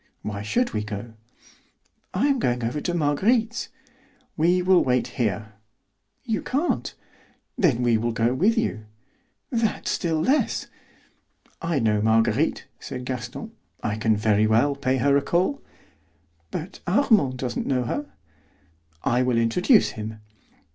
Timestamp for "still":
9.87-10.19